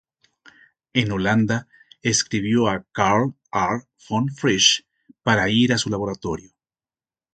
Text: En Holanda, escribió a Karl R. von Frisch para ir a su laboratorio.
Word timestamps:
En 0.93 1.11
Holanda, 1.11 1.67
escribió 2.01 2.67
a 2.69 2.83
Karl 2.91 3.35
R. 3.51 3.85
von 4.09 4.29
Frisch 4.29 4.83
para 5.21 5.47
ir 5.49 5.73
a 5.73 5.77
su 5.77 5.91
laboratorio. 5.91 6.49